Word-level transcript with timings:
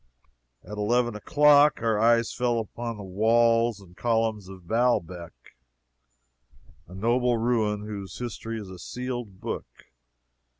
At 0.63 0.79
eleven 0.79 1.13
o'clock, 1.15 1.83
our 1.83 1.99
eyes 1.99 2.33
fell 2.33 2.57
upon 2.57 2.97
the 2.97 3.03
walls 3.03 3.79
and 3.79 3.95
columns 3.95 4.49
of 4.49 4.65
Baalbec, 4.67 5.31
a 6.87 6.95
noble 6.95 7.37
ruin 7.37 7.81
whose 7.81 8.17
history 8.17 8.59
is 8.59 8.71
a 8.71 8.79
sealed 8.79 9.39
book. 9.39 9.67